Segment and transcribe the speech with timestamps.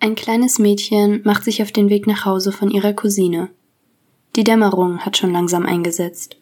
[0.00, 3.50] Ein kleines Mädchen macht sich auf den Weg nach Hause von ihrer Cousine.
[4.36, 6.36] Die Dämmerung hat schon langsam eingesetzt.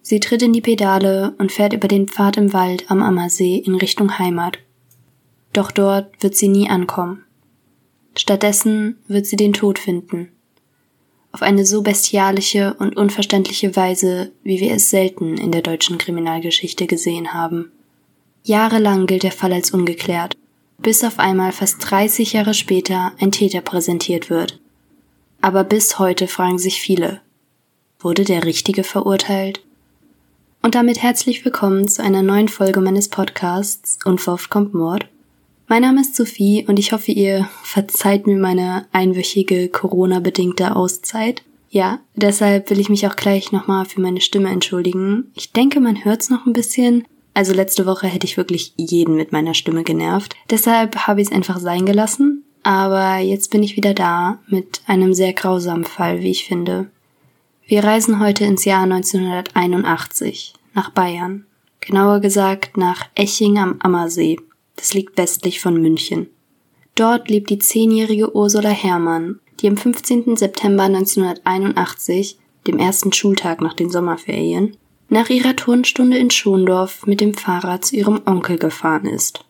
[0.00, 3.74] Sie tritt in die Pedale und fährt über den Pfad im Wald am Ammersee in
[3.74, 4.58] Richtung Heimat.
[5.52, 7.24] Doch dort wird sie nie ankommen.
[8.16, 10.32] Stattdessen wird sie den Tod finden.
[11.30, 16.86] Auf eine so bestialische und unverständliche Weise, wie wir es selten in der deutschen Kriminalgeschichte
[16.86, 17.70] gesehen haben.
[18.44, 20.38] Jahrelang gilt der Fall als ungeklärt
[20.80, 24.60] bis auf einmal fast 30 Jahre später ein Täter präsentiert wird.
[25.40, 27.20] Aber bis heute fragen sich viele,
[27.98, 29.62] wurde der Richtige verurteilt?
[30.62, 35.06] Und damit herzlich willkommen zu einer neuen Folge meines Podcasts Unverhofft kommt Mord.
[35.66, 41.42] Mein Name ist Sophie und ich hoffe, ihr verzeiht mir meine einwöchige Corona-bedingte Auszeit.
[41.70, 45.30] Ja, deshalb will ich mich auch gleich nochmal für meine Stimme entschuldigen.
[45.34, 49.32] Ich denke, man hört's noch ein bisschen, also letzte Woche hätte ich wirklich jeden mit
[49.32, 50.34] meiner Stimme genervt.
[50.50, 52.44] Deshalb habe ich es einfach sein gelassen.
[52.62, 56.90] Aber jetzt bin ich wieder da mit einem sehr grausamen Fall, wie ich finde.
[57.66, 61.46] Wir reisen heute ins Jahr 1981 nach Bayern.
[61.80, 64.38] Genauer gesagt nach Eching am Ammersee.
[64.76, 66.28] Das liegt westlich von München.
[66.94, 70.36] Dort lebt die zehnjährige Ursula Herrmann, die am 15.
[70.36, 74.76] September 1981, dem ersten Schultag nach den Sommerferien,
[75.08, 79.44] nach ihrer Turnstunde in Schondorf mit dem Fahrrad zu ihrem Onkel gefahren ist.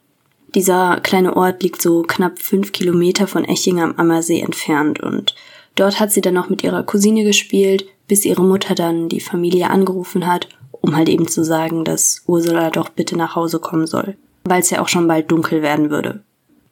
[0.55, 5.35] Dieser kleine Ort liegt so knapp fünf Kilometer von Eching am Ammersee entfernt und
[5.75, 9.69] dort hat sie dann noch mit ihrer Cousine gespielt, bis ihre Mutter dann die Familie
[9.69, 10.49] angerufen hat,
[10.81, 14.71] um halt eben zu sagen, dass Ursula doch bitte nach Hause kommen soll, weil es
[14.71, 16.23] ja auch schon bald dunkel werden würde.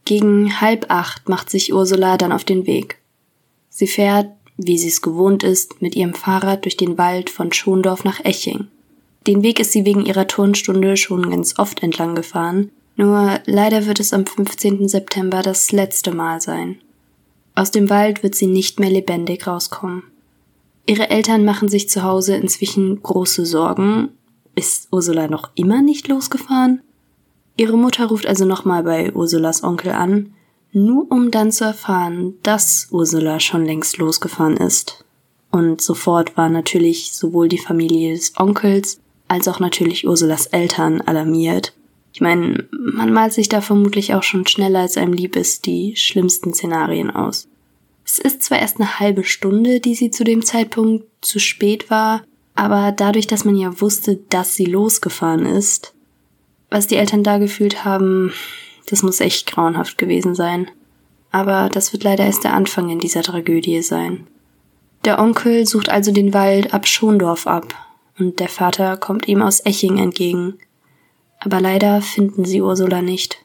[0.07, 2.99] Gegen halb acht macht sich Ursula dann auf den Weg.
[3.69, 8.05] Sie fährt, wie sie es gewohnt ist, mit ihrem Fahrrad durch den Wald von Schondorf
[8.05, 8.69] nach Eching.
[9.27, 13.99] Den Weg ist sie wegen ihrer Turnstunde schon ganz oft entlang gefahren, nur leider wird
[13.99, 14.89] es am 15.
[14.89, 16.79] September das letzte Mal sein.
[17.55, 20.05] Aus dem Wald wird sie nicht mehr lebendig rauskommen.
[20.87, 24.11] Ihre Eltern machen sich zu Hause inzwischen große Sorgen.
[24.55, 26.81] Ist Ursula noch immer nicht losgefahren?
[27.57, 30.35] Ihre Mutter ruft also nochmal bei Ursulas Onkel an,
[30.73, 35.05] nur um dann zu erfahren, dass Ursula schon längst losgefahren ist.
[35.51, 41.75] Und sofort war natürlich sowohl die Familie des Onkels als auch natürlich Ursulas Eltern alarmiert.
[42.13, 45.97] Ich meine, man malt sich da vermutlich auch schon schneller als einem lieb ist die
[45.97, 47.49] schlimmsten Szenarien aus.
[48.05, 52.23] Es ist zwar erst eine halbe Stunde, die sie zu dem Zeitpunkt zu spät war,
[52.55, 55.93] aber dadurch, dass man ja wusste, dass sie losgefahren ist,
[56.71, 58.33] was die Eltern da gefühlt haben,
[58.89, 60.71] das muss echt grauenhaft gewesen sein.
[61.33, 64.27] Aber das wird leider erst der Anfang in dieser Tragödie sein.
[65.05, 67.75] Der Onkel sucht also den Wald ab Schondorf ab,
[68.19, 70.55] und der Vater kommt ihm aus Eching entgegen.
[71.41, 73.45] Aber leider finden sie Ursula nicht.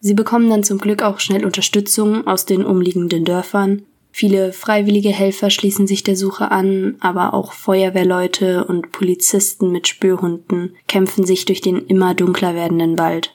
[0.00, 3.82] Sie bekommen dann zum Glück auch schnell Unterstützung aus den umliegenden Dörfern.
[4.12, 10.76] Viele freiwillige Helfer schließen sich der Suche an, aber auch Feuerwehrleute und Polizisten mit Spürhunden
[10.86, 13.34] kämpfen sich durch den immer dunkler werdenden Wald.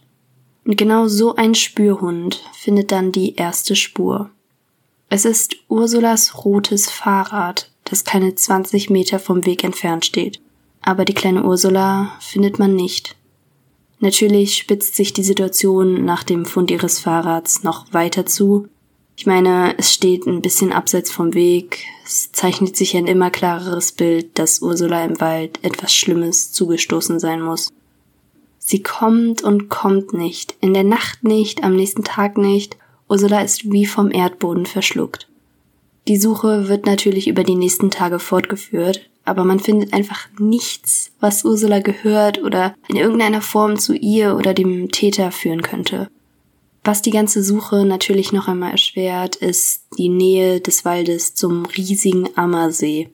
[0.65, 4.29] Und genau so ein Spürhund findet dann die erste Spur.
[5.09, 10.39] Es ist Ursulas rotes Fahrrad, das keine 20 Meter vom Weg entfernt steht
[10.83, 13.15] aber die kleine Ursula findet man nicht.
[13.99, 18.67] Natürlich spitzt sich die Situation nach dem Fund ihres Fahrrads noch weiter zu.
[19.15, 21.85] Ich meine, es steht ein bisschen abseits vom Weg.
[22.03, 27.41] Es zeichnet sich ein immer klareres Bild, dass Ursula im Wald etwas Schlimmes zugestoßen sein
[27.41, 27.69] muss.
[28.57, 32.77] Sie kommt und kommt nicht, in der Nacht nicht, am nächsten Tag nicht.
[33.07, 35.27] Ursula ist wie vom Erdboden verschluckt.
[36.07, 41.45] Die Suche wird natürlich über die nächsten Tage fortgeführt, aber man findet einfach nichts, was
[41.45, 46.09] Ursula gehört oder in irgendeiner Form zu ihr oder dem Täter führen könnte.
[46.83, 52.27] Was die ganze Suche natürlich noch einmal erschwert, ist die Nähe des Waldes zum riesigen
[52.35, 53.09] Ammersee.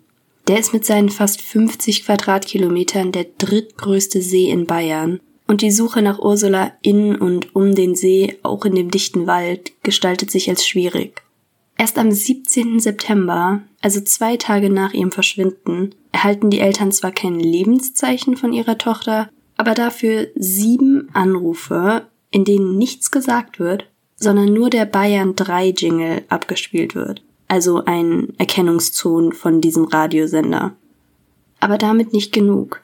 [0.48, 6.02] Der ist mit seinen fast 50 Quadratkilometern der drittgrößte See in Bayern und die Suche
[6.02, 10.68] nach Ursula in und um den See, auch in dem dichten Wald, gestaltet sich als
[10.68, 11.22] schwierig.
[11.80, 12.82] Erst am 17.
[12.82, 18.78] September, also zwei Tage nach ihrem Verschwinden, erhalten die Eltern zwar kein Lebenszeichen von ihrer
[18.78, 25.70] Tochter, aber dafür sieben Anrufe, in denen nichts gesagt wird, sondern nur der Bayern 3
[25.70, 27.24] Jingle abgespielt wird.
[27.48, 30.74] Also ein Erkennungston von diesem Radiosender.
[31.62, 32.82] Aber damit nicht genug.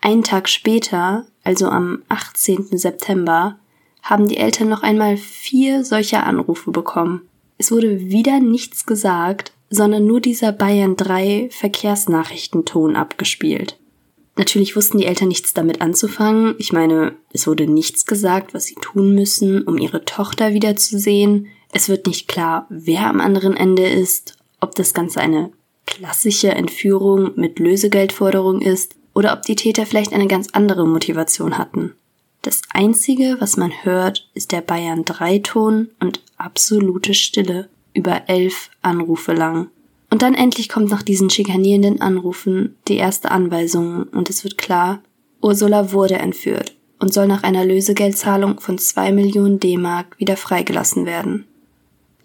[0.00, 2.78] Einen Tag später, also am 18.
[2.78, 3.58] September,
[4.00, 7.28] haben die Eltern noch einmal vier solcher Anrufe bekommen.
[7.60, 13.78] Es wurde wieder nichts gesagt, sondern nur dieser Bayern 3 Verkehrsnachrichtenton abgespielt.
[14.34, 16.54] Natürlich wussten die Eltern nichts damit anzufangen.
[16.56, 21.48] Ich meine, es wurde nichts gesagt, was sie tun müssen, um ihre Tochter wiederzusehen.
[21.70, 25.52] Es wird nicht klar, wer am anderen Ende ist, ob das Ganze eine
[25.84, 31.92] klassische Entführung mit Lösegeldforderung ist oder ob die Täter vielleicht eine ganz andere Motivation hatten.
[32.42, 38.70] Das Einzige, was man hört, ist der Bayern 3 Ton und absolute Stille über elf
[38.80, 39.68] Anrufe lang.
[40.10, 45.00] Und dann endlich kommt nach diesen schikanierenden Anrufen die erste Anweisung und es wird klar,
[45.42, 51.46] Ursula wurde entführt und soll nach einer Lösegeldzahlung von zwei Millionen D-Mark wieder freigelassen werden.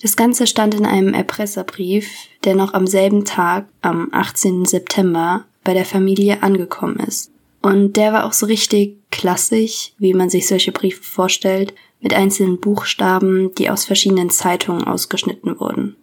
[0.02, 2.10] Das Ganze stand in einem Erpresserbrief,
[2.44, 4.66] der noch am selben Tag, am 18.
[4.66, 7.32] September, bei der Familie angekommen ist.
[7.66, 12.60] Und der war auch so richtig klassisch, wie man sich solche Briefe vorstellt, mit einzelnen
[12.60, 15.96] Buchstaben, die aus verschiedenen Zeitungen ausgeschnitten wurden.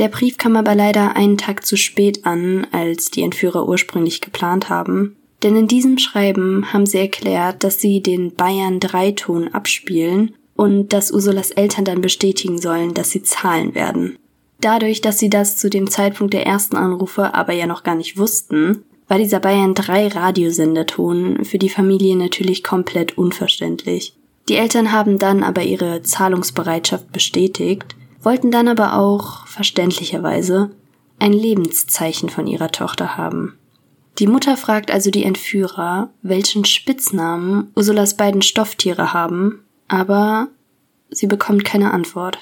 [0.00, 4.68] Der Brief kam aber leider einen Tag zu spät an, als die Entführer ursprünglich geplant
[4.68, 5.14] haben,
[5.44, 11.12] denn in diesem Schreiben haben sie erklärt, dass sie den Bayern Dreiton abspielen und dass
[11.12, 14.18] Ursulas Eltern dann bestätigen sollen, dass sie zahlen werden.
[14.60, 18.18] Dadurch, dass sie das zu dem Zeitpunkt der ersten Anrufe aber ja noch gar nicht
[18.18, 24.14] wussten, war dieser Bayern 3 Radiosenderton für die Familie natürlich komplett unverständlich.
[24.48, 30.70] Die Eltern haben dann aber ihre Zahlungsbereitschaft bestätigt wollten dann aber auch, verständlicherweise,
[31.18, 33.56] ein Lebenszeichen von ihrer Tochter haben.
[34.18, 40.48] Die Mutter fragt also die Entführer, welchen Spitznamen Ursulas beiden Stofftiere haben, aber
[41.08, 42.38] sie bekommt keine Antwort.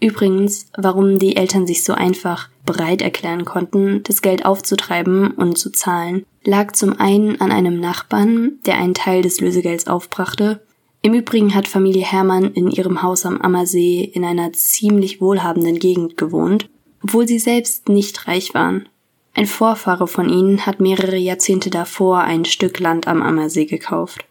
[0.00, 5.70] Übrigens, warum die Eltern sich so einfach bereit erklären konnten, das Geld aufzutreiben und zu
[5.70, 10.60] zahlen, lag zum einen an einem Nachbarn, der einen Teil des Lösegelds aufbrachte,
[11.00, 16.16] im Übrigen hat Familie Hermann in ihrem Haus am Ammersee in einer ziemlich wohlhabenden Gegend
[16.16, 16.68] gewohnt,
[17.02, 18.88] obwohl sie selbst nicht reich waren.
[19.34, 24.24] Ein Vorfahre von ihnen hat mehrere Jahrzehnte davor ein Stück Land am Ammersee gekauft.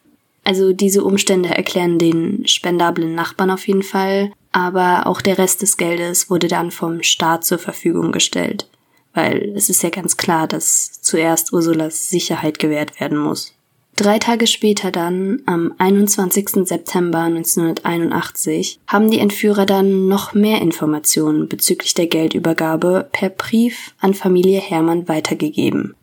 [0.44, 5.78] Also diese Umstände erklären den spendablen Nachbarn auf jeden Fall, aber auch der Rest des
[5.78, 8.70] Geldes wurde dann vom Staat zur Verfügung gestellt,
[9.14, 13.54] weil es ist ja ganz klar, dass zuerst Ursulas Sicherheit gewährt werden muss.
[13.98, 16.68] Drei Tage später dann, am 21.
[16.68, 24.14] September 1981, haben die Entführer dann noch mehr Informationen bezüglich der Geldübergabe per Brief an
[24.14, 25.96] Familie Hermann weitergegeben.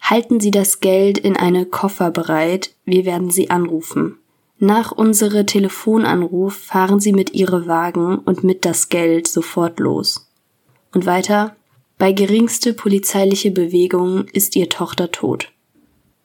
[0.00, 4.18] Halten Sie das Geld in eine Koffer bereit, wir werden Sie anrufen.
[4.60, 10.28] Nach unsere Telefonanruf fahren Sie mit Ihre Wagen und mit das Geld sofort los.
[10.92, 11.54] Und weiter,
[11.96, 15.52] bei geringste polizeiliche Bewegung ist Ihr Tochter tot.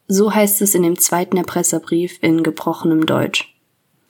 [0.08, 3.54] So heißt es in dem zweiten Erpresserbrief in gebrochenem Deutsch.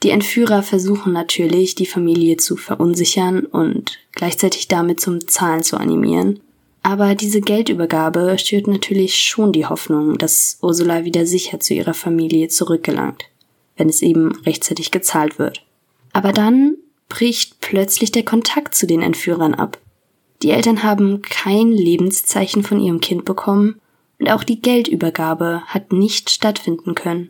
[0.03, 6.41] Die Entführer versuchen natürlich, die Familie zu verunsichern und gleichzeitig damit zum Zahlen zu animieren.
[6.81, 12.49] Aber diese Geldübergabe schürt natürlich schon die Hoffnung, dass Ursula wieder sicher zu ihrer Familie
[12.49, 13.23] zurückgelangt,
[13.77, 15.65] wenn es eben rechtzeitig gezahlt wird.
[16.11, 16.75] Aber dann
[17.09, 19.79] bricht plötzlich der Kontakt zu den Entführern ab.
[20.41, 23.79] Die Eltern haben kein Lebenszeichen von ihrem Kind bekommen
[24.19, 27.29] und auch die Geldübergabe hat nicht stattfinden können.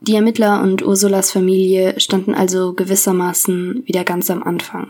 [0.00, 4.88] Die Ermittler und Ursulas Familie standen also gewissermaßen wieder ganz am Anfang.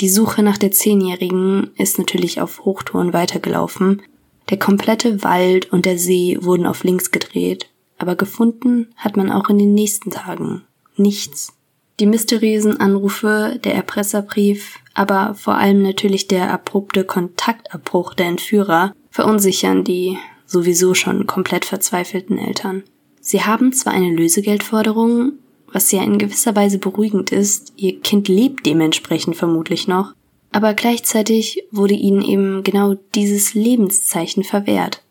[0.00, 4.02] Die Suche nach der Zehnjährigen ist natürlich auf Hochtouren weitergelaufen.
[4.50, 7.68] Der komplette Wald und der See wurden auf links gedreht,
[7.98, 10.62] aber gefunden hat man auch in den nächsten Tagen
[10.96, 11.52] nichts.
[12.00, 19.82] Die mysteriösen Anrufe, der Erpresserbrief, aber vor allem natürlich der abrupte Kontaktabbruch der Entführer verunsichern
[19.82, 22.84] die sowieso schon komplett verzweifelten Eltern.
[23.20, 25.32] Sie haben zwar eine Lösegeldforderung,
[25.72, 30.14] was ja in gewisser Weise beruhigend ist, ihr Kind lebt dementsprechend vermutlich noch,
[30.50, 35.02] aber gleichzeitig wurde ihnen eben genau dieses Lebenszeichen verwehrt.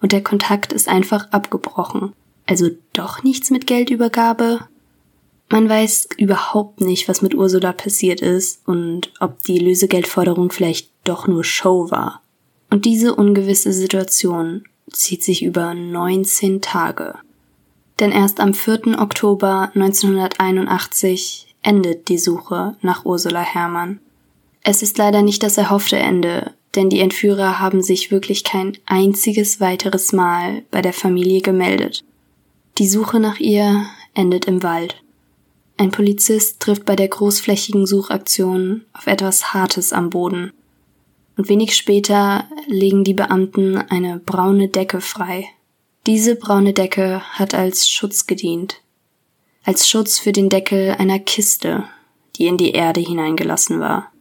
[0.00, 2.12] Und der Kontakt ist einfach abgebrochen.
[2.48, 4.60] Also doch nichts mit Geldübergabe?
[5.50, 11.26] Man weiß überhaupt nicht, was mit Ursula passiert ist und ob die Lösegeldforderung vielleicht doch
[11.26, 12.22] nur Show war.
[12.70, 17.16] Und diese ungewisse Situation zieht sich über 19 Tage.
[18.00, 18.98] Denn erst am 4.
[18.98, 24.00] Oktober 1981 endet die Suche nach Ursula Herrmann.
[24.62, 29.60] Es ist leider nicht das erhoffte Ende, denn die Entführer haben sich wirklich kein einziges
[29.60, 32.04] weiteres Mal bei der Familie gemeldet.
[32.78, 35.02] Die Suche nach ihr endet im Wald.
[35.76, 40.52] Ein Polizist trifft bei der großflächigen Suchaktion auf etwas Hartes am Boden
[41.36, 45.48] und wenig später legen die Beamten eine braune Decke frei.
[46.06, 48.80] Diese braune Decke hat als Schutz gedient,
[49.64, 51.84] als Schutz für den Deckel einer Kiste,
[52.36, 54.12] die in die Erde hineingelassen war.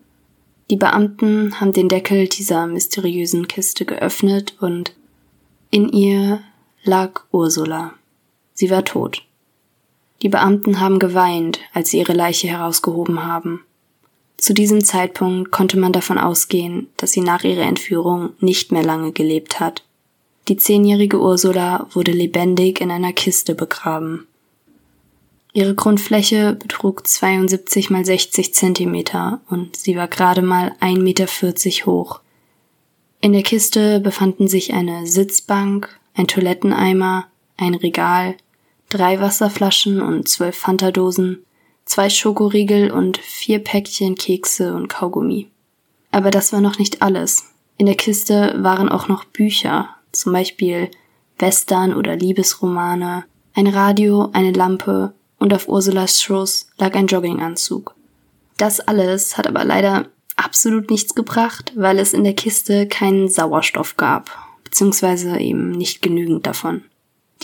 [0.72, 4.96] Die Beamten haben den Deckel dieser mysteriösen Kiste geöffnet und
[5.70, 6.42] in ihr
[6.84, 7.94] lag Ursula.
[8.58, 9.22] Sie war tot.
[10.24, 13.62] Die Beamten haben geweint, als sie ihre Leiche herausgehoben haben.
[14.36, 19.12] Zu diesem Zeitpunkt konnte man davon ausgehen, dass sie nach ihrer Entführung nicht mehr lange
[19.12, 19.84] gelebt hat.
[20.48, 24.26] Die zehnjährige Ursula wurde lebendig in einer Kiste begraben.
[25.54, 31.28] Ihre Grundfläche betrug 72 mal 60 Zentimeter und sie war gerade mal 1,40 Meter
[31.86, 32.22] hoch.
[33.22, 38.36] In der Kiste befanden sich eine Sitzbank, ein Toiletteneimer, ein Regal,
[38.90, 41.46] drei Wasserflaschen und zwölf Fantadosen,
[41.86, 45.50] zwei Schokoriegel und vier Päckchen Kekse und Kaugummi.
[46.12, 47.46] Aber das war noch nicht alles.
[47.78, 50.90] In der Kiste waren auch noch Bücher, zum Beispiel
[51.38, 57.96] Western oder Liebesromane, ein Radio, eine Lampe und auf Ursulas Schoß lag ein Jogginganzug.
[58.58, 63.98] Das alles hat aber leider absolut nichts gebracht, weil es in der Kiste keinen Sauerstoff
[63.98, 64.32] gab,
[64.64, 66.84] beziehungsweise eben nicht genügend davon.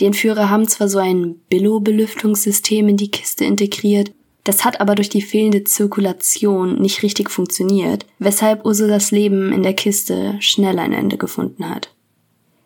[0.00, 4.12] Die Entführer haben zwar so ein Billo-Belüftungssystem in die Kiste integriert,
[4.44, 9.72] das hat aber durch die fehlende Zirkulation nicht richtig funktioniert, weshalb Ursulas Leben in der
[9.72, 11.90] Kiste schnell ein Ende gefunden hat.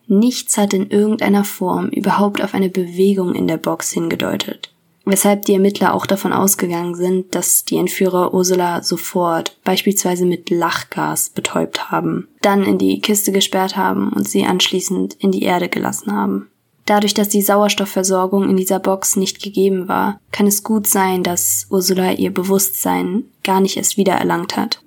[0.08, 5.52] Nichts hat in irgendeiner Form überhaupt auf eine Bewegung in der Box hingedeutet, weshalb die
[5.52, 12.26] Ermittler auch davon ausgegangen sind, dass die Entführer Ursula sofort beispielsweise mit Lachgas betäubt haben,
[12.40, 16.48] dann in die Kiste gesperrt haben und sie anschließend in die Erde gelassen haben.
[16.88, 21.66] Dadurch, dass die Sauerstoffversorgung in dieser Box nicht gegeben war, kann es gut sein, dass
[21.68, 24.80] Ursula ihr Bewusstsein gar nicht erst wiedererlangt hat.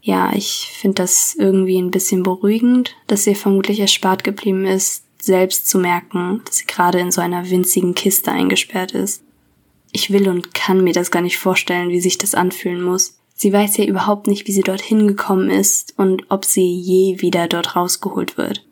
[0.00, 5.68] Ja, ich finde das irgendwie ein bisschen beruhigend, dass ihr vermutlich erspart geblieben ist, selbst
[5.68, 9.22] zu merken, dass sie gerade in so einer winzigen Kiste eingesperrt ist.
[9.92, 13.18] Ich will und kann mir das gar nicht vorstellen, wie sich das anfühlen muss.
[13.34, 17.46] Sie weiß ja überhaupt nicht, wie sie dorthin gekommen ist und ob sie je wieder
[17.46, 18.65] dort rausgeholt wird.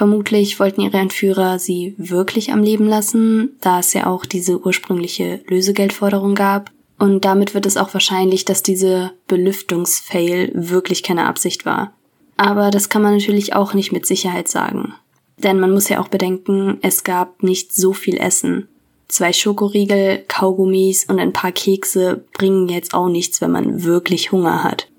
[0.00, 5.42] Vermutlich wollten ihre Entführer sie wirklich am Leben lassen, da es ja auch diese ursprüngliche
[5.46, 6.70] Lösegeldforderung gab.
[6.98, 11.92] Und damit wird es auch wahrscheinlich, dass diese Belüftungsfail wirklich keine Absicht war.
[12.38, 14.94] Aber das kann man natürlich auch nicht mit Sicherheit sagen.
[15.36, 18.68] Denn man muss ja auch bedenken, es gab nicht so viel Essen.
[19.06, 24.64] Zwei Schokoriegel, Kaugummis und ein paar Kekse bringen jetzt auch nichts, wenn man wirklich Hunger
[24.64, 24.89] hat.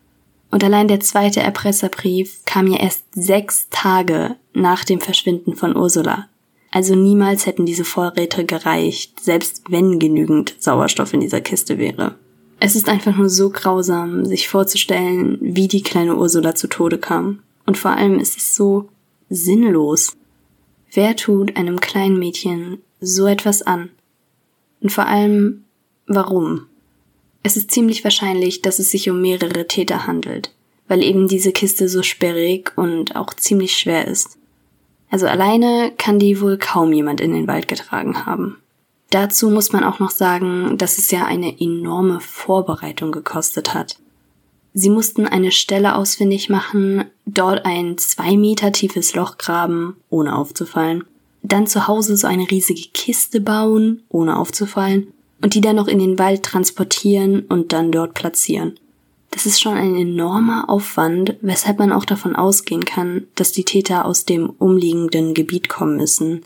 [0.51, 6.27] Und allein der zweite Erpresserbrief kam ja erst sechs Tage nach dem Verschwinden von Ursula.
[6.72, 12.15] Also niemals hätten diese Vorräte gereicht, selbst wenn genügend Sauerstoff in dieser Kiste wäre.
[12.60, 17.39] Es ist einfach nur so grausam, sich vorzustellen, wie die kleine Ursula zu Tode kam.
[17.65, 18.89] Und vor allem ist es so
[19.29, 20.15] sinnlos.
[20.93, 23.89] Wer tut einem kleinen Mädchen so etwas an?
[24.81, 25.63] Und vor allem,
[26.08, 26.67] warum?
[27.43, 30.53] Es ist ziemlich wahrscheinlich, dass es sich um mehrere Täter handelt,
[30.88, 34.38] weil eben diese Kiste so sperrig und auch ziemlich schwer ist.
[35.10, 38.57] Also alleine kann die wohl kaum jemand in den Wald getragen haben.
[39.10, 43.98] Dazu muss man auch noch sagen, dass es ja eine enorme Vorbereitung gekostet hat.
[44.74, 51.03] Sie mussten eine Stelle ausfindig machen, dort ein zwei Meter tiefes Loch graben, ohne aufzufallen,
[51.43, 55.07] dann zu Hause so eine riesige Kiste bauen, ohne aufzufallen,
[55.41, 58.79] und die dann noch in den Wald transportieren und dann dort platzieren.
[59.31, 64.05] Das ist schon ein enormer Aufwand, weshalb man auch davon ausgehen kann, dass die Täter
[64.05, 66.43] aus dem umliegenden Gebiet kommen müssen.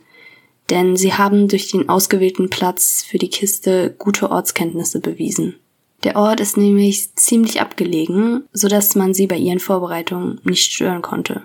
[0.70, 5.56] Denn sie haben durch den ausgewählten Platz für die Kiste gute Ortskenntnisse bewiesen.
[6.04, 11.02] Der Ort ist nämlich ziemlich abgelegen, so dass man sie bei ihren Vorbereitungen nicht stören
[11.02, 11.44] konnte.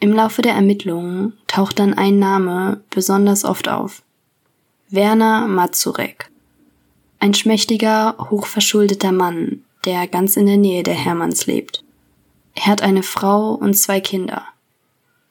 [0.00, 4.02] Im Laufe der Ermittlungen taucht dann ein Name besonders oft auf.
[4.90, 6.30] Werner Mazurek.
[7.24, 11.82] Ein schmächtiger, hochverschuldeter Mann, der ganz in der Nähe der Hermanns lebt.
[12.54, 14.44] Er hat eine Frau und zwei Kinder.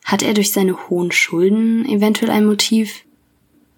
[0.04, 3.04] Hat er durch seine hohen Schulden eventuell ein Motiv?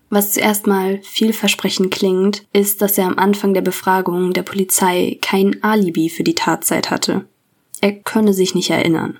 [0.10, 5.62] Was zuerst mal vielversprechend klingt, ist, dass er am Anfang der Befragung der Polizei kein
[5.62, 7.26] Alibi für die Tatzeit hatte.
[7.82, 9.20] Er könne sich nicht erinnern.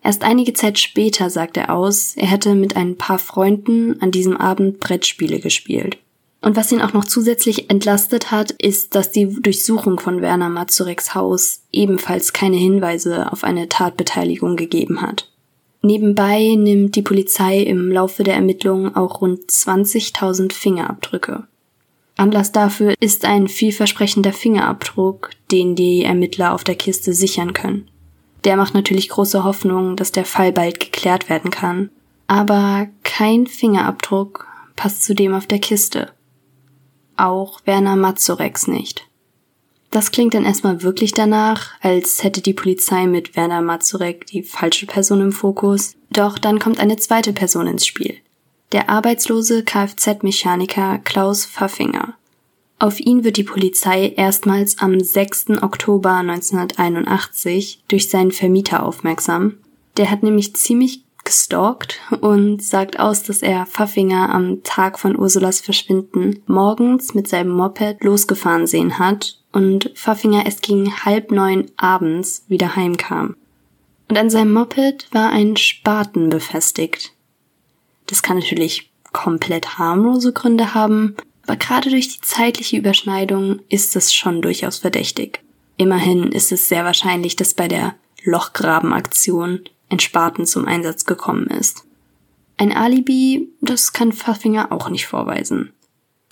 [0.00, 4.36] Erst einige Zeit später sagt er aus, er hätte mit ein paar Freunden an diesem
[4.36, 5.98] Abend Brettspiele gespielt.
[6.40, 11.14] Und was ihn auch noch zusätzlich entlastet hat, ist, dass die Durchsuchung von Werner Mazureks
[11.14, 15.30] Haus ebenfalls keine Hinweise auf eine Tatbeteiligung gegeben hat.
[15.82, 21.44] Nebenbei nimmt die Polizei im Laufe der Ermittlungen auch rund 20.000 Fingerabdrücke.
[22.16, 27.88] Anlass dafür ist ein vielversprechender Fingerabdruck, den die Ermittler auf der Kiste sichern können.
[28.44, 31.90] Der macht natürlich große Hoffnung, dass der Fall bald geklärt werden kann.
[32.26, 36.12] Aber kein Fingerabdruck passt zu dem auf der Kiste
[37.18, 39.06] auch Werner Mazureks nicht.
[39.90, 44.86] Das klingt dann erstmal wirklich danach, als hätte die Polizei mit Werner Mazurek die falsche
[44.86, 45.96] Person im Fokus.
[46.10, 48.18] Doch dann kommt eine zweite Person ins Spiel.
[48.72, 52.14] der arbeitslose Kfz-Mechaniker Klaus Pfaffinger.
[52.78, 55.62] Auf ihn wird die Polizei erstmals am 6.
[55.62, 59.54] Oktober 1981 durch seinen Vermieter aufmerksam.
[59.96, 65.60] Der hat nämlich ziemlich gestalkt und sagt aus, dass er Pfaffinger am Tag von Ursulas
[65.60, 72.44] Verschwinden morgens mit seinem Moped losgefahren sehen hat und Pfaffinger erst gegen halb neun abends
[72.48, 73.36] wieder heimkam.
[74.08, 77.12] Und an seinem Moped war ein Spaten befestigt.
[78.06, 81.14] Das kann natürlich komplett harmlose Gründe haben,
[81.46, 85.40] aber gerade durch die zeitliche Überschneidung ist es schon durchaus verdächtig.
[85.76, 91.84] Immerhin ist es sehr wahrscheinlich, dass bei der Lochgrabenaktion ein Spaten zum Einsatz gekommen ist.
[92.56, 95.72] Ein Alibi, das kann Pfaffinger auch nicht vorweisen.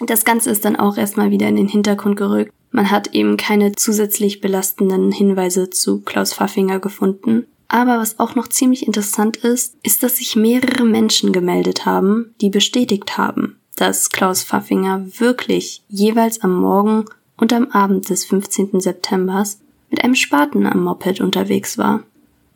[0.01, 2.53] Das Ganze ist dann auch erstmal wieder in den Hintergrund gerückt.
[2.71, 7.47] Man hat eben keine zusätzlich belastenden Hinweise zu Klaus Pfaffinger gefunden.
[7.69, 12.51] Aber was auch noch ziemlich interessant ist, ist, dass sich mehrere Menschen gemeldet haben, die
[12.51, 18.81] bestätigt haben, dass Klaus Pfaffinger wirklich jeweils am Morgen und am Abend des 15.
[18.81, 19.45] September
[19.91, 22.03] mit einem Spaten am Moped unterwegs war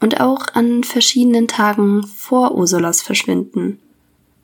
[0.00, 3.78] und auch an verschiedenen Tagen vor Ursulas Verschwinden.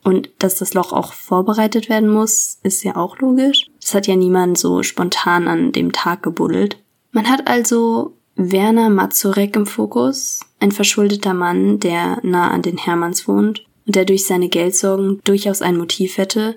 [0.04, 3.66] Und dass das Loch auch vorbereitet werden muss, ist ja auch logisch.
[3.80, 6.78] Das hat ja niemand so spontan an dem Tag gebuddelt.
[7.10, 13.26] Man hat also Werner Mazurek im Fokus, ein verschuldeter Mann, der nah an den Hermanns
[13.26, 16.56] wohnt und der durch seine Geldsorgen durchaus ein Motiv hätte.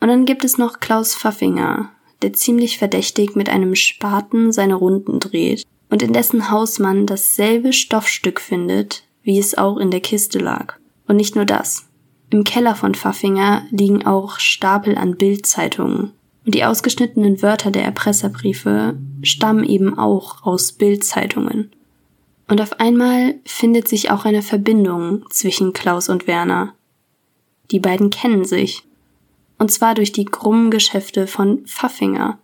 [0.00, 1.90] Und dann gibt es noch Klaus Pfaffinger,
[2.22, 7.72] der ziemlich verdächtig mit einem Spaten seine Runden dreht und in dessen Haus man dasselbe
[7.72, 10.74] Stoffstück findet, wie es auch in der Kiste lag.
[11.06, 11.86] Und nicht nur das.
[12.30, 16.12] Im Keller von Pfaffinger liegen auch Stapel an Bildzeitungen.
[16.44, 21.72] Und die ausgeschnittenen Wörter der Erpresserbriefe stammen eben auch aus Bildzeitungen.
[22.48, 26.74] Und auf einmal findet sich auch eine Verbindung zwischen Klaus und Werner.
[27.72, 28.84] Die beiden kennen sich.
[29.58, 32.38] Und zwar durch die krummen Geschäfte von Pfaffinger,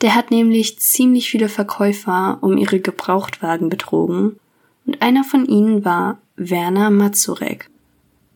[0.00, 4.38] der hat nämlich ziemlich viele Verkäufer um ihre Gebrauchtwagen betrogen
[4.86, 7.68] und einer von ihnen war Werner Mazurek.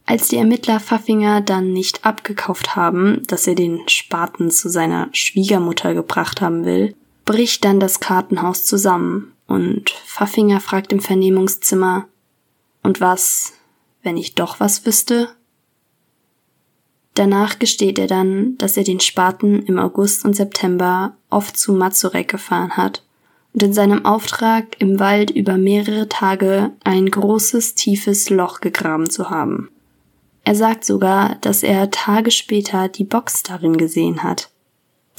[0.07, 5.95] Als die Ermittler Pfaffinger dann nicht abgekauft haben, dass er den Spaten zu seiner Schwiegermutter
[5.95, 12.07] gebracht haben will, bricht dann das Kartenhaus zusammen und Pfaffinger fragt im Vernehmungszimmer,
[12.83, 13.55] und was,
[14.03, 15.31] wenn ich doch was wüsste?
[17.15, 22.29] Danach gesteht er dann, dass er den Spaten im August und September oft zu Mazurek
[22.29, 23.05] gefahren hat
[23.53, 29.31] und in seinem Auftrag im Wald über mehrere Tage ein großes, tiefes Loch gegraben zu
[29.31, 29.71] haben.
[30.43, 34.51] Er sagt sogar, dass er Tage später die Box darin gesehen hat.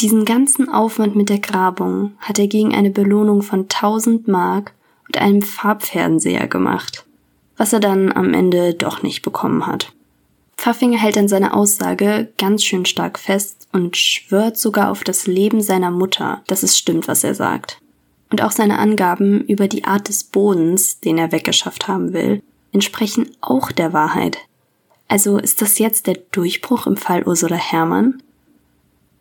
[0.02, 4.74] Diesen ganzen Aufwand mit der Grabung hat er gegen eine Belohnung von 1000 Mark
[5.08, 7.06] und einem Farbfernseher gemacht,
[7.56, 9.95] was er dann am Ende doch nicht bekommen hat.
[10.58, 15.62] Pfaffinger hält an seiner Aussage ganz schön stark fest und schwört sogar auf das Leben
[15.62, 17.80] seiner Mutter, dass es stimmt, was er sagt.
[18.32, 22.42] Und auch seine Angaben über die Art des Bodens, den er weggeschafft haben will,
[22.72, 24.40] entsprechen auch der Wahrheit.
[25.08, 28.22] Also ist das jetzt der Durchbruch im Fall Ursula Herrmann?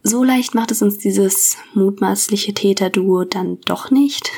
[0.02, 4.30] So leicht macht es uns dieses mutmaßliche Täterduo dann doch nicht.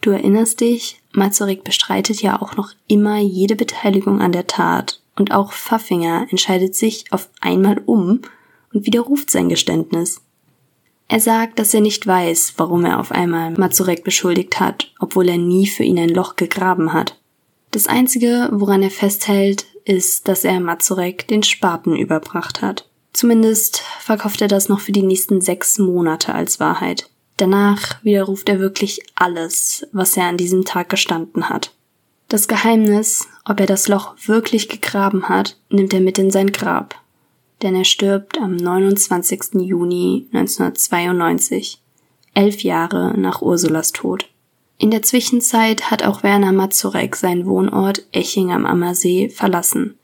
[0.00, 5.32] Du erinnerst dich, Mazurek bestreitet ja auch noch immer jede Beteiligung an der Tat und
[5.32, 8.22] auch Pfaffinger entscheidet sich auf einmal um
[8.72, 10.20] und widerruft sein Geständnis.
[11.08, 15.38] Er sagt, dass er nicht weiß, warum er auf einmal Mazurek beschuldigt hat, obwohl er
[15.38, 17.18] nie für ihn ein Loch gegraben hat.
[17.70, 22.88] Das Einzige, woran er festhält, ist, dass er Mazurek den Spaten überbracht hat.
[23.14, 27.10] Zumindest verkauft er das noch für die nächsten sechs Monate als Wahrheit.
[27.38, 31.72] Danach widerruft er wirklich alles, was er an diesem Tag gestanden hat.
[32.28, 36.94] Das Geheimnis, ob er das Loch wirklich gegraben hat, nimmt er mit in sein Grab.
[37.62, 39.54] Denn er stirbt am 29.
[39.62, 41.80] Juni 1992,
[42.34, 44.28] elf Jahre nach Ursulas Tod.
[44.76, 49.96] In der Zwischenzeit hat auch Werner Mazurek seinen Wohnort Eching am Ammersee verlassen.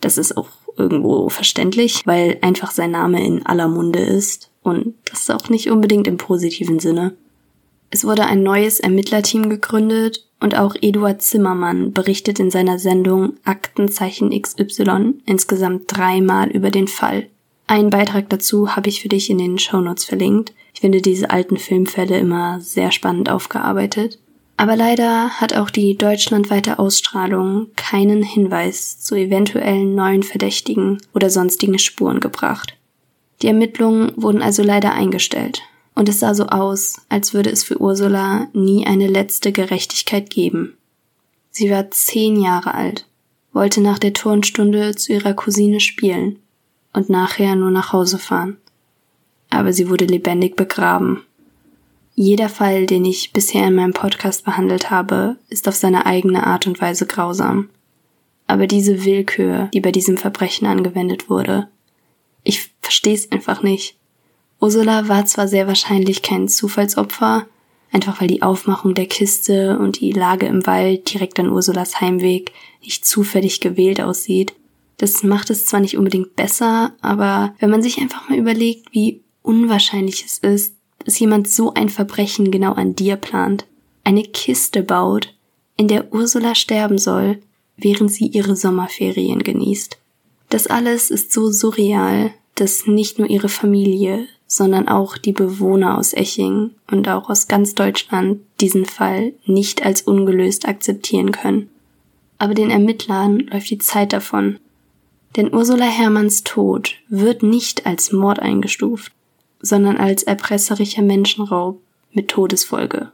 [0.00, 5.22] Das ist auch irgendwo verständlich, weil einfach sein Name in aller Munde ist und das
[5.22, 7.16] ist auch nicht unbedingt im positiven Sinne.
[7.90, 14.30] Es wurde ein neues Ermittlerteam gegründet und auch Eduard Zimmermann berichtet in seiner Sendung Aktenzeichen
[14.30, 17.28] XY insgesamt dreimal über den Fall.
[17.66, 20.52] Einen Beitrag dazu habe ich für dich in den Shownotes verlinkt.
[20.74, 24.18] Ich finde diese alten Filmfälle immer sehr spannend aufgearbeitet.
[24.58, 31.78] Aber leider hat auch die deutschlandweite Ausstrahlung keinen Hinweis zu eventuellen neuen Verdächtigen oder sonstigen
[31.78, 32.76] Spuren gebracht.
[33.42, 35.62] Die Ermittlungen wurden also leider eingestellt
[35.96, 40.76] und es sah so aus, als würde es für Ursula nie eine letzte Gerechtigkeit geben.
[41.50, 43.08] Sie war zehn Jahre alt,
[43.52, 46.38] wollte nach der Turnstunde zu ihrer Cousine spielen.
[46.92, 48.56] und nachher nur nach Hause fahren.
[49.50, 51.24] Aber sie wurde lebendig begraben.
[52.14, 56.66] Jeder Fall, den ich bisher in meinem Podcast behandelt habe, ist auf seine eigene Art
[56.66, 57.68] und Weise grausam.
[58.46, 61.68] Aber diese Willkür, die bei diesem Verbrechen angewendet wurde,
[62.44, 63.98] ich verstehe es einfach nicht.
[64.60, 67.46] Ursula war zwar sehr wahrscheinlich kein Zufallsopfer,
[67.92, 72.52] einfach weil die Aufmachung der Kiste und die Lage im Wald direkt an Ursulas Heimweg
[72.82, 74.54] nicht zufällig gewählt aussieht.
[74.98, 79.22] Das macht es zwar nicht unbedingt besser, aber wenn man sich einfach mal überlegt, wie
[79.42, 83.66] unwahrscheinlich es ist, dass jemand so ein Verbrechen genau an dir plant,
[84.04, 85.34] eine Kiste baut,
[85.76, 87.40] in der Ursula sterben soll,
[87.76, 89.98] während sie ihre Sommerferien genießt.
[90.48, 96.12] Das alles ist so surreal, dass nicht nur ihre Familie, sondern auch die Bewohner aus
[96.12, 101.68] Eching und auch aus ganz Deutschland diesen Fall nicht als ungelöst akzeptieren können.
[102.38, 104.58] Aber den Ermittlern läuft die Zeit davon.
[105.34, 109.12] Denn Ursula Hermanns Tod wird nicht als Mord eingestuft,
[109.60, 111.80] sondern als erpresserischer Menschenraub
[112.12, 113.10] mit Todesfolge.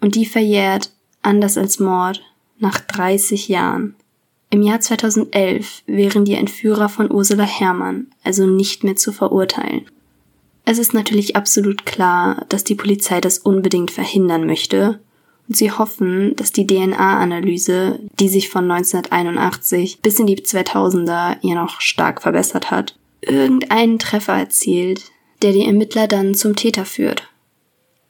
[0.00, 2.22] Und die verjährt, anders als Mord,
[2.58, 3.94] nach 30 Jahren.
[4.50, 9.86] Im Jahr 2011 wären die Entführer von Ursula Hermann also nicht mehr zu verurteilen.
[10.68, 14.98] Es ist natürlich absolut klar, dass die Polizei das unbedingt verhindern möchte
[15.48, 21.54] und sie hoffen, dass die DNA-Analyse, die sich von 1981 bis in die 2000er ja
[21.54, 27.30] noch stark verbessert hat, irgendeinen Treffer erzielt, der die Ermittler dann zum Täter führt.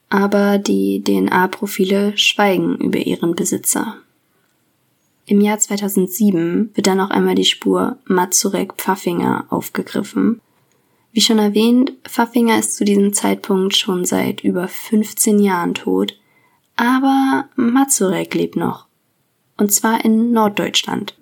[0.08, 3.96] Aber die DNA-Profile schweigen über ihren Besitzer.
[5.26, 10.40] Im Jahr 2007 wird dann auch einmal die Spur Mazurek Pfaffinger aufgegriffen,
[11.12, 16.18] wie schon erwähnt, Pfaffinger ist zu diesem Zeitpunkt schon seit über 15 Jahren tot,
[16.76, 18.86] aber Mazurek lebt noch.
[19.56, 21.16] Und zwar in Norddeutschland.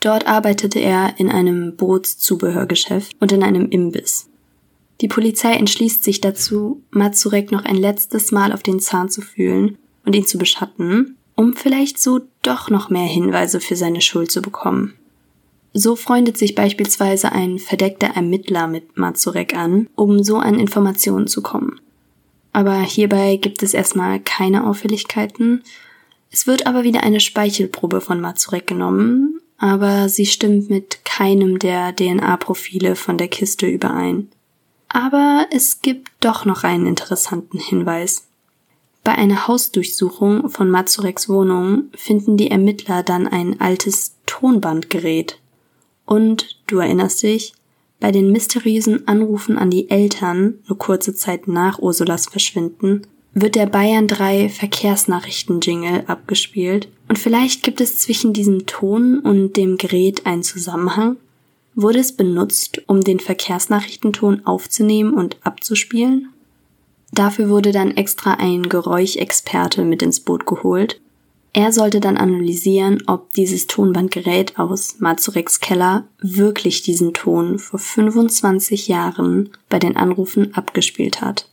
[0.00, 4.28] Dort arbeitete er in einem Bootszubehörgeschäft und in einem Imbiss.
[5.00, 9.78] Die Polizei entschließt sich dazu, Mazurek noch ein letztes Mal auf den Zahn zu fühlen
[10.04, 14.42] und ihn zu beschatten, um vielleicht so doch noch mehr Hinweise für seine Schuld zu
[14.42, 14.94] bekommen.
[15.76, 21.42] So freundet sich beispielsweise ein verdeckter Ermittler mit Mazurek an, um so an Informationen zu
[21.42, 21.80] kommen.
[22.52, 25.64] Aber hierbei gibt es erstmal keine Auffälligkeiten.
[26.30, 31.94] Es wird aber wieder eine Speichelprobe von Mazurek genommen, aber sie stimmt mit keinem der
[31.94, 34.28] DNA-Profile von der Kiste überein.
[34.88, 38.28] Aber es gibt doch noch einen interessanten Hinweis.
[39.02, 45.40] Bei einer Hausdurchsuchung von Mazureks Wohnung finden die Ermittler dann ein altes Tonbandgerät.
[46.06, 47.54] Und, du erinnerst dich,
[48.00, 53.66] bei den mysteriösen Anrufen an die Eltern, nur kurze Zeit nach Ursulas Verschwinden, wird der
[53.66, 60.42] Bayern 3 Verkehrsnachrichten-Jingle abgespielt und vielleicht gibt es zwischen diesem Ton und dem Gerät einen
[60.42, 61.16] Zusammenhang?
[61.74, 66.28] Wurde es benutzt, um den Verkehrsnachrichtenton aufzunehmen und abzuspielen?
[67.10, 71.00] Dafür wurde dann extra ein Geräuschexperte mit ins Boot geholt
[71.56, 78.88] er sollte dann analysieren, ob dieses Tonbandgerät aus Mazureks Keller wirklich diesen Ton vor 25
[78.88, 81.48] Jahren bei den Anrufen abgespielt hat.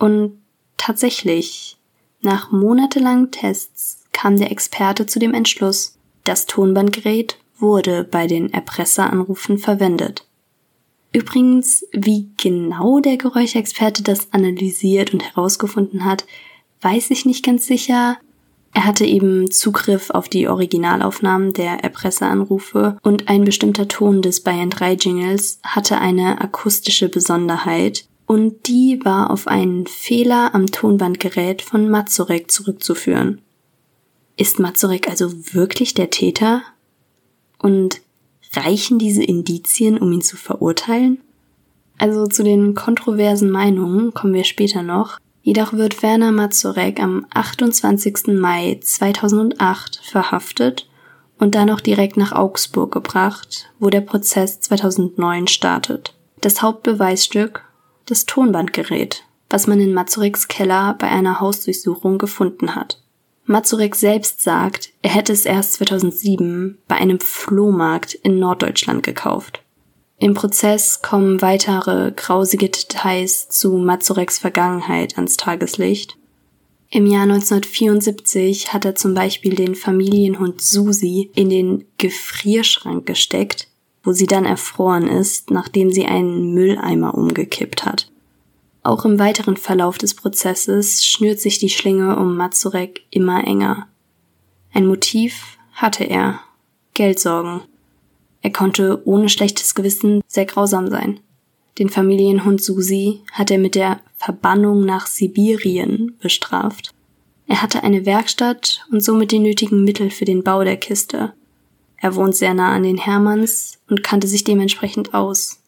[0.00, 0.38] Und
[0.76, 1.78] tatsächlich,
[2.22, 9.58] nach monatelangen Tests kam der Experte zu dem Entschluss, das Tonbandgerät wurde bei den Erpresseranrufen
[9.58, 10.26] verwendet.
[11.12, 16.26] Übrigens, wie genau der Geräuschexperte das analysiert und herausgefunden hat,
[16.80, 18.18] weiß ich nicht ganz sicher,
[18.72, 24.70] er hatte eben Zugriff auf die Originalaufnahmen der Erpresseanrufe und ein bestimmter Ton des Bayern
[24.70, 31.88] 3 Jingles hatte eine akustische Besonderheit und die war auf einen Fehler am Tonbandgerät von
[31.88, 33.40] Mazurek zurückzuführen.
[34.36, 36.62] Ist Mazurek also wirklich der Täter?
[37.58, 38.02] Und
[38.52, 41.20] reichen diese Indizien, um ihn zu verurteilen?
[41.98, 45.18] Also zu den kontroversen Meinungen kommen wir später noch.
[45.48, 48.38] Jedoch wird Werner Mazurek am 28.
[48.38, 50.90] Mai 2008 verhaftet
[51.38, 56.14] und dann noch direkt nach Augsburg gebracht, wo der Prozess 2009 startet.
[56.42, 57.64] Das Hauptbeweisstück,
[58.04, 63.02] das Tonbandgerät, was man in Mazureks Keller bei einer Hausdurchsuchung gefunden hat.
[63.46, 69.62] Mazurek selbst sagt, er hätte es erst 2007 bei einem Flohmarkt in Norddeutschland gekauft.
[70.20, 76.16] Im Prozess kommen weitere grausige Details zu Mazureks Vergangenheit ans Tageslicht.
[76.90, 83.68] Im Jahr 1974 hat er zum Beispiel den Familienhund Susi in den Gefrierschrank gesteckt,
[84.02, 88.10] wo sie dann erfroren ist, nachdem sie einen Mülleimer umgekippt hat.
[88.82, 93.86] Auch im weiteren Verlauf des Prozesses schnürt sich die Schlinge um Mazurek immer enger.
[94.72, 96.40] Ein Motiv hatte er.
[96.94, 97.67] Geldsorgen.
[98.42, 101.20] Er konnte ohne schlechtes Gewissen sehr grausam sein.
[101.78, 106.90] Den Familienhund Susi hat er mit der Verbannung nach Sibirien bestraft.
[107.46, 111.32] Er hatte eine Werkstatt und somit die nötigen Mittel für den Bau der Kiste.
[111.96, 115.60] Er wohnt sehr nah an den Hermanns und kannte sich dementsprechend aus.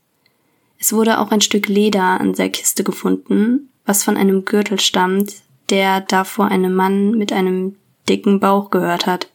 [0.79, 5.35] Es wurde auch ein Stück Leder an der Kiste gefunden, was von einem Gürtel stammt,
[5.69, 7.77] der davor einem Mann mit einem
[8.09, 9.29] dicken Bauch gehört hat.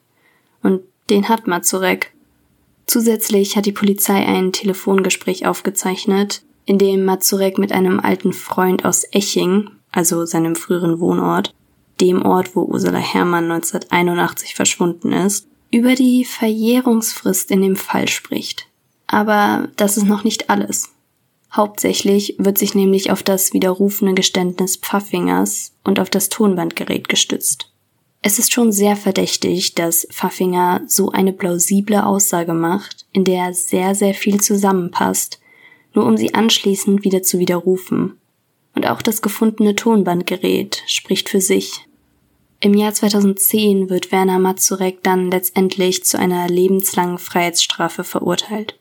[0.61, 2.14] Und den hat Mazurek.
[2.87, 9.05] Zusätzlich hat die Polizei ein Telefongespräch aufgezeichnet, in dem Mazurek mit einem alten Freund aus
[9.11, 11.53] Eching, also seinem früheren Wohnort,
[12.01, 18.67] dem Ort, wo Ursula Herrmann 1981 verschwunden ist, über die Verjährungsfrist in dem Fall spricht.
[19.07, 20.89] Aber das ist noch nicht alles.
[21.53, 27.71] Hauptsächlich wird sich nämlich auf das widerrufene Geständnis Pfaffingers und auf das Tonbandgerät gestützt.
[28.27, 33.93] Es ist schon sehr verdächtig, dass Pfaffinger so eine plausible Aussage macht, in der sehr,
[33.93, 35.39] sehr viel zusammenpasst,
[35.93, 38.17] nur um sie anschließend wieder zu widerrufen.
[38.73, 41.85] Und auch das gefundene Tonbandgerät spricht für sich.
[42.61, 48.79] Im Jahr 2010 wird Werner Mazurek dann letztendlich zu einer lebenslangen Freiheitsstrafe verurteilt.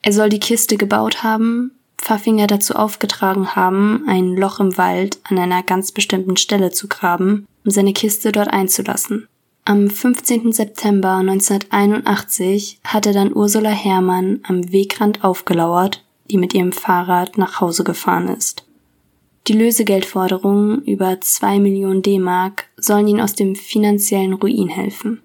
[0.00, 5.38] Er soll die Kiste gebaut haben, Pfaffinger dazu aufgetragen haben, ein Loch im Wald an
[5.38, 9.28] einer ganz bestimmten Stelle zu graben, um seine Kiste dort einzulassen.
[9.64, 10.52] Am 15.
[10.52, 17.84] September 1981 hatte dann Ursula Herrmann am Wegrand aufgelauert, die mit ihrem Fahrrad nach Hause
[17.84, 18.64] gefahren ist.
[19.46, 25.20] Die Lösegeldforderungen über zwei Millionen D-Mark sollen ihn aus dem finanziellen Ruin helfen.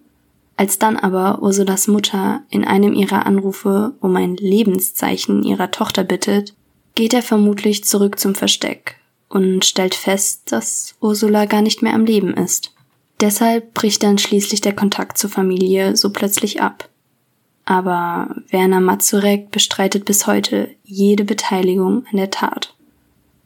[0.57, 6.53] Als dann aber Ursulas Mutter in einem ihrer Anrufe um ein Lebenszeichen ihrer Tochter bittet,
[6.95, 8.97] geht er vermutlich zurück zum Versteck
[9.35, 12.73] und stellt fest, dass Ursula gar nicht mehr am Leben ist.
[13.19, 16.87] Deshalb bricht dann schließlich der Kontakt zur Familie so plötzlich ab.
[17.65, 22.75] Aber Werner Mazurek bestreitet bis heute jede Beteiligung an der Tat.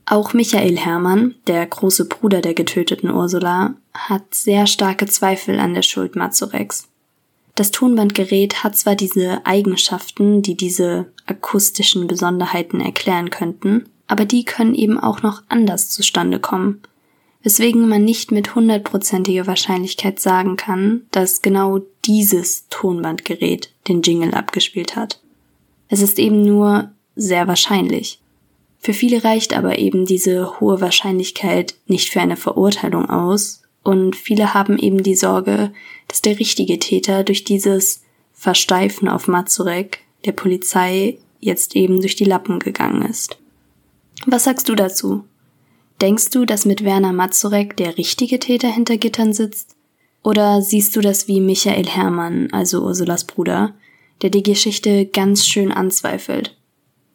[0.06, 5.82] Auch Michael Hermann, der große Bruder der getöteten Ursula, hat sehr starke Zweifel an der
[5.82, 6.88] Schuld Mazureks.
[7.56, 14.76] Das Tonbandgerät hat zwar diese Eigenschaften, die diese akustischen Besonderheiten erklären könnten, aber die können
[14.76, 16.82] eben auch noch anders zustande kommen,
[17.44, 24.96] weswegen man nicht mit hundertprozentiger Wahrscheinlichkeit sagen kann, dass genau dieses Tonbandgerät den Jingle abgespielt
[24.96, 25.22] hat.
[25.88, 28.20] Es ist eben nur sehr wahrscheinlich.
[28.80, 34.54] Für viele reicht aber eben diese hohe Wahrscheinlichkeit nicht für eine Verurteilung aus, und viele
[34.54, 35.72] haben eben die Sorge,
[36.10, 42.26] dass der richtige Täter durch dieses Versteifen auf Mazurek der Polizei jetzt eben durch die
[42.26, 43.38] Lappen gegangen ist.
[44.26, 45.24] Was sagst du dazu?
[46.02, 49.76] Denkst du, dass mit Werner Mazurek der richtige Täter hinter Gittern sitzt?
[50.24, 53.74] Oder siehst du das wie Michael Herrmann, also Ursulas Bruder,
[54.22, 56.58] der die Geschichte ganz schön anzweifelt?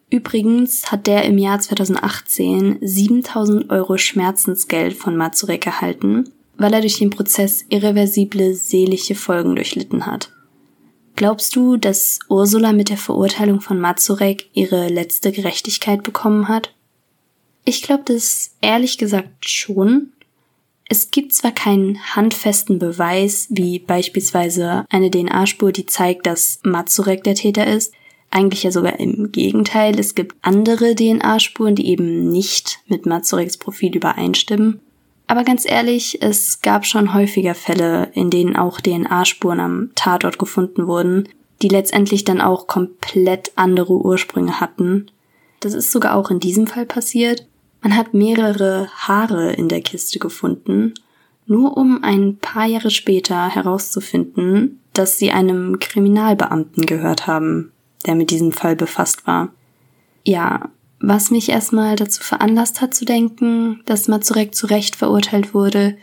[0.09, 6.99] Übrigens hat der im Jahr 2018 7000 Euro Schmerzensgeld von Mazurek erhalten, weil er durch
[6.99, 10.31] den Prozess irreversible seelische Folgen durchlitten hat.
[11.15, 16.74] Glaubst du, dass Ursula mit der Verurteilung von Mazurek ihre letzte Gerechtigkeit bekommen hat?
[17.65, 20.13] Ich glaube das ehrlich gesagt schon.
[20.87, 27.33] Es gibt zwar keinen handfesten Beweis, wie beispielsweise eine DNA-Spur, die zeigt, dass Mazurek der
[27.33, 27.91] Täter ist.
[28.29, 29.99] Eigentlich ja sogar im Gegenteil.
[29.99, 34.79] Es gibt andere DNA-Spuren, die eben nicht mit Mazureks Profil übereinstimmen.
[35.25, 40.85] Aber ganz ehrlich, es gab schon häufiger Fälle, in denen auch DNA-Spuren am Tatort gefunden
[40.85, 41.29] wurden,
[41.63, 45.07] die letztendlich dann auch komplett andere Ursprünge hatten.
[45.61, 47.47] Das ist sogar auch in diesem Fall passiert.
[47.85, 50.95] Man hat mehrere Haare in der Kiste gefunden,
[51.45, 57.71] nur um ein paar Jahre später herauszufinden, dass sie einem Kriminalbeamten gehört haben,
[58.07, 59.49] der mit diesem Fall befasst war.
[60.23, 65.95] Ja, was mich erstmal dazu veranlasst hat zu denken, dass Mazurek zu Recht verurteilt wurde,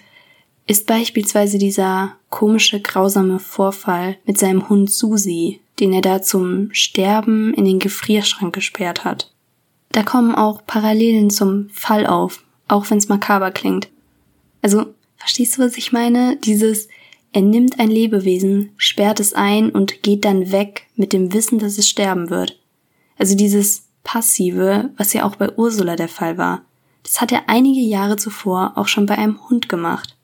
[0.69, 7.53] ist beispielsweise dieser komische, grausame Vorfall mit seinem Hund Susi, den er da zum Sterben
[7.55, 9.32] in den Gefrierschrank gesperrt hat.
[9.93, 13.89] Da kommen auch Parallelen zum Fall auf, auch wenn es makaber klingt.
[14.63, 16.37] Also, verstehst du, was ich meine?
[16.37, 16.89] Dieses,
[17.33, 21.79] er nimmt ein Lebewesen, sperrt es ein und geht dann weg mit dem Wissen, dass
[21.79, 22.59] es sterben wird.
[23.17, 26.63] Also dieses Passive, was ja auch bei Ursula der Fall war.
[27.03, 30.17] Das hat er einige Jahre zuvor auch schon bei einem Hund gemacht.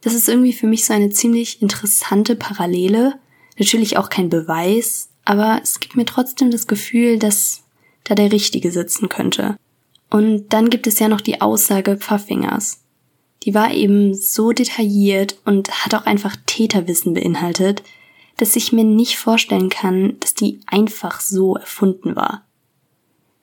[0.00, 3.18] Das ist irgendwie für mich so eine ziemlich interessante Parallele.
[3.58, 7.64] Natürlich auch kein Beweis, aber es gibt mir trotzdem das Gefühl, dass
[8.08, 9.56] da der Richtige sitzen könnte.
[10.10, 12.82] Und dann gibt es ja noch die Aussage Pfaffingers.
[13.42, 17.82] Die war eben so detailliert und hat auch einfach Täterwissen beinhaltet,
[18.36, 22.44] dass ich mir nicht vorstellen kann, dass die einfach so erfunden war.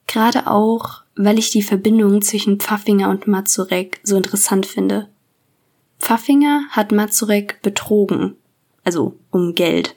[0.08, 5.10] Gerade auch, weil ich die Verbindung zwischen Pfaffinger und Mazurek so interessant finde.
[6.00, 8.36] Pfaffinger hat Mazurek betrogen,
[8.84, 9.96] also um Geld.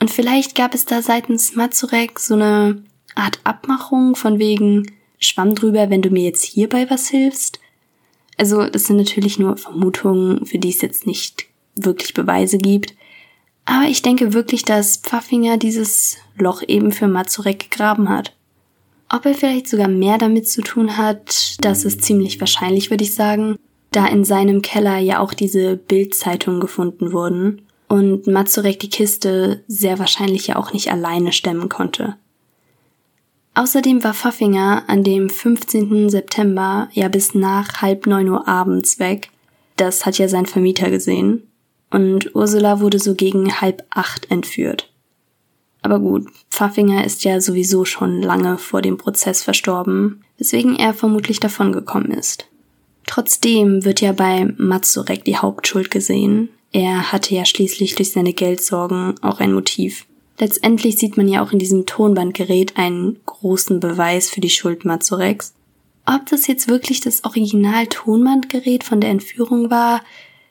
[0.00, 2.82] Und vielleicht gab es da seitens Mazurek so eine
[3.16, 7.58] Art Abmachung von wegen Schwamm drüber, wenn du mir jetzt hierbei was hilfst.
[8.36, 12.94] Also das sind natürlich nur Vermutungen, für die es jetzt nicht wirklich Beweise gibt.
[13.64, 18.32] Aber ich denke wirklich, dass Pfaffinger dieses Loch eben für Mazurek gegraben hat.
[19.08, 23.14] Ob er vielleicht sogar mehr damit zu tun hat, das ist ziemlich wahrscheinlich, würde ich
[23.14, 23.56] sagen,
[23.92, 29.98] da in seinem Keller ja auch diese Bildzeitungen gefunden wurden und Mazurek die Kiste sehr
[29.98, 32.16] wahrscheinlich ja auch nicht alleine stemmen konnte.
[33.56, 36.10] Außerdem war Pfaffinger an dem 15.
[36.10, 39.30] September ja bis nach halb neun Uhr abends weg.
[39.76, 41.48] Das hat ja sein Vermieter gesehen.
[41.90, 44.92] Und Ursula wurde so gegen halb acht entführt.
[45.80, 51.40] Aber gut, Pfaffinger ist ja sowieso schon lange vor dem Prozess verstorben, weswegen er vermutlich
[51.40, 52.48] davongekommen ist.
[53.06, 56.50] Trotzdem wird ja bei Mazurek die Hauptschuld gesehen.
[56.72, 60.04] Er hatte ja schließlich durch seine Geldsorgen auch ein Motiv.
[60.38, 65.54] Letztendlich sieht man ja auch in diesem Tonbandgerät einen großen Beweis für die Schuld Mazureks.
[66.04, 70.02] Ob das jetzt wirklich das Original-Tonbandgerät von der Entführung war,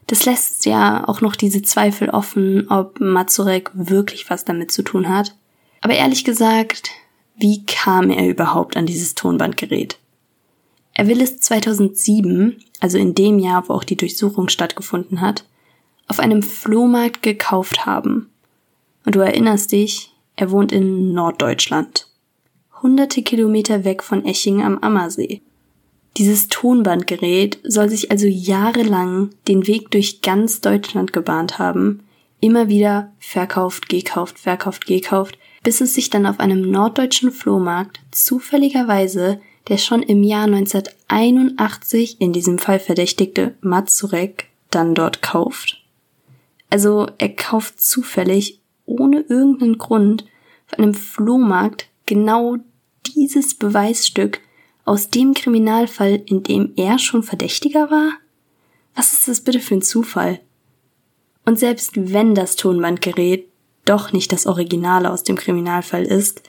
[0.08, 5.10] das lässt ja auch noch diese Zweifel offen, ob Mazurek wirklich was damit zu tun
[5.10, 5.36] hat.
[5.82, 6.92] Aber ehrlich gesagt,
[7.38, 9.98] wie kam er überhaupt an dieses Tonbandgerät?
[10.94, 15.46] Er will es 2007, also in dem Jahr, wo auch die Durchsuchung stattgefunden hat,
[16.08, 18.30] auf einem Flohmarkt gekauft haben.
[19.06, 22.08] Und du erinnerst dich, er wohnt in Norddeutschland.
[22.82, 25.42] Hunderte Kilometer weg von Eching am Ammersee.
[26.18, 32.04] Dieses Tonbandgerät soll sich also jahrelang den Weg durch ganz Deutschland gebahnt haben,
[32.40, 39.40] immer wieder verkauft, gekauft, verkauft, gekauft, bis es sich dann auf einem norddeutschen Flohmarkt zufälligerweise
[39.68, 45.82] der schon im Jahr 1981 in diesem Fall verdächtigte Mazurek dann dort kauft.
[46.70, 50.26] Also er kauft zufällig, ohne irgendeinen Grund,
[50.68, 52.58] auf einem Flohmarkt genau
[53.16, 54.42] dieses Beweisstück
[54.84, 58.12] aus dem Kriminalfall, in dem er schon Verdächtiger war?
[58.96, 60.40] Was ist das bitte für ein Zufall?
[61.46, 63.48] Und selbst wenn das Tonbandgerät
[63.86, 66.42] doch nicht das Originale aus dem Kriminalfall ist,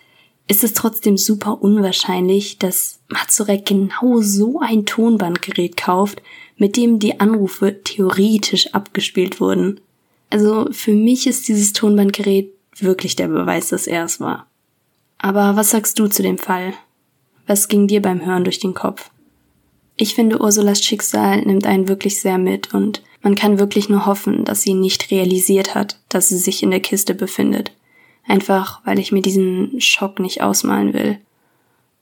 [0.49, 6.23] ist es trotzdem super unwahrscheinlich, dass Mazurek genau so ein Tonbandgerät kauft,
[6.57, 9.81] mit dem die Anrufe theoretisch abgespielt wurden.
[10.31, 14.47] Also für mich ist dieses Tonbandgerät wirklich der Beweis, dass er es war.
[15.19, 16.75] Aber was sagst du zu dem Fall?
[17.47, 19.11] Was ging dir beim Hören durch den Kopf?
[19.97, 24.45] Ich finde, Ursulas Schicksal nimmt einen wirklich sehr mit und man kann wirklich nur hoffen,
[24.45, 27.73] dass sie nicht realisiert hat, dass sie sich in der Kiste befindet.
[28.27, 31.19] Einfach weil ich mir diesen Schock nicht ausmalen will.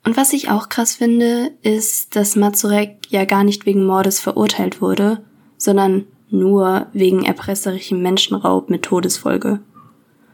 [0.04, 4.80] Und was ich auch krass finde, ist, dass Mazurek ja gar nicht wegen Mordes verurteilt
[4.80, 5.24] wurde,
[5.56, 9.60] sondern nur wegen erpresserischem Menschenraub mit Todesfolge.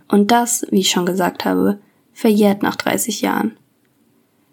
[0.09, 1.79] Und das, wie ich schon gesagt habe,
[2.13, 3.57] verjährt nach 30 Jahren.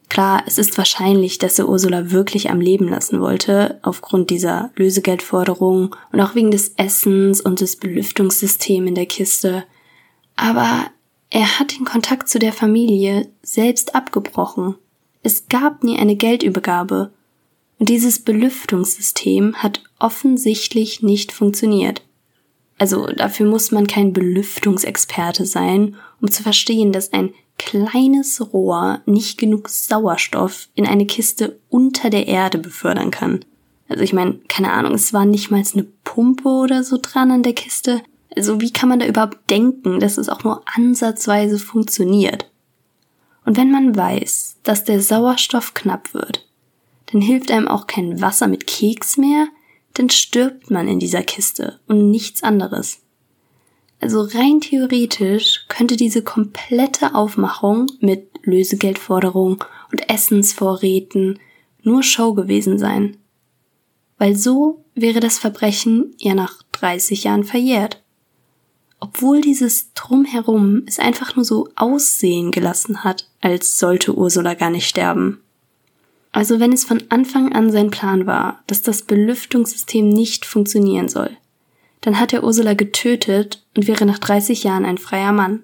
[0.09, 5.95] Klar, es ist wahrscheinlich, dass er Ursula wirklich am Leben lassen wollte, aufgrund dieser Lösegeldforderung
[6.11, 9.65] und auch wegen des Essens und des Belüftungssystems in der Kiste.
[10.35, 10.85] Aber
[11.29, 14.75] er hat den Kontakt zu der Familie selbst abgebrochen.
[15.23, 17.11] Es gab nie eine Geldübergabe.
[17.79, 22.01] Und dieses Belüftungssystem hat offensichtlich nicht funktioniert.
[22.77, 29.39] Also dafür muss man kein Belüftungsexperte sein, um zu verstehen, dass ein kleines Rohr nicht
[29.39, 33.43] genug Sauerstoff in eine Kiste unter der Erde befördern kann.
[33.89, 37.43] Also ich meine, keine Ahnung, es war nicht mal eine Pumpe oder so dran an
[37.43, 38.01] der Kiste.
[38.35, 42.49] Also wie kann man da überhaupt denken, dass es auch nur ansatzweise funktioniert?
[43.45, 46.46] Und wenn man weiß, dass der Sauerstoff knapp wird,
[47.07, 49.47] dann hilft einem auch kein Wasser mit Keks mehr,
[49.93, 52.99] dann stirbt man in dieser Kiste und nichts anderes.
[53.99, 61.39] Also rein theoretisch könnte diese komplette Aufmachung mit Lösegeldforderung und Essensvorräten
[61.81, 63.17] nur Show gewesen sein.
[64.19, 68.03] Weil so wäre das Verbrechen ja nach 30 Jahren verjährt
[68.99, 74.87] obwohl dieses Drumherum es einfach nur so aussehen gelassen hat, als sollte Ursula gar nicht
[74.87, 75.41] sterben.
[76.31, 81.31] Also wenn es von Anfang an sein Plan war, dass das Belüftungssystem nicht funktionieren soll,
[82.01, 85.63] dann hat er Ursula getötet und wäre nach 30 Jahren ein freier Mann.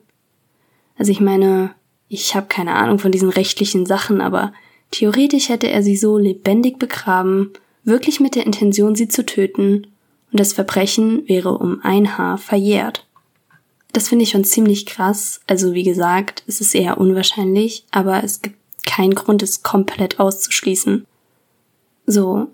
[0.97, 1.75] Also ich meine,
[2.07, 4.53] ich habe keine Ahnung von diesen rechtlichen Sachen, aber
[4.91, 7.51] theoretisch hätte er sie so lebendig begraben,
[7.83, 9.87] wirklich mit der Intention, sie zu töten,
[10.31, 13.05] und das Verbrechen wäre um ein Haar verjährt.
[13.91, 15.41] Das finde ich schon ziemlich krass.
[15.45, 21.05] Also wie gesagt, es ist eher unwahrscheinlich, aber es gibt keinen Grund, es komplett auszuschließen.
[22.05, 22.47] So,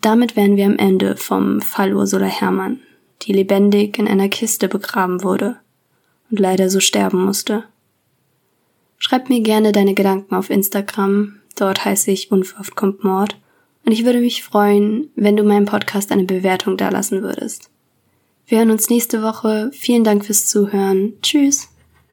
[0.00, 2.80] damit wären wir am Ende vom Fall Ursula Herrmann,
[3.22, 5.56] die lebendig in einer Kiste begraben wurde
[6.30, 7.64] und leider so sterben musste.
[8.98, 13.36] Schreib mir gerne deine Gedanken auf Instagram, dort heiße ich Unverhofft kommt Mord
[13.84, 17.70] und ich würde mich freuen, wenn du meinem Podcast eine Bewertung dalassen würdest.
[18.46, 19.70] Wir hören uns nächste Woche.
[19.72, 21.14] Vielen Dank fürs Zuhören.
[21.22, 21.69] Tschüss.